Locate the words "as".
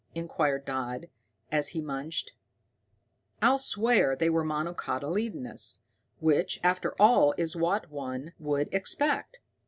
1.51-1.67